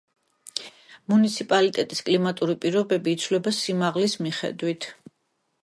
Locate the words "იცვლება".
3.19-3.55